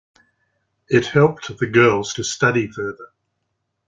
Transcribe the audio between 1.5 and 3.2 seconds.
the girls to study further.